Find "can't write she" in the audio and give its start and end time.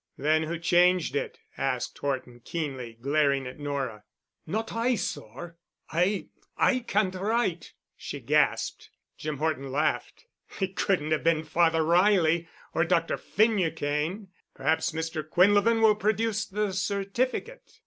6.79-8.19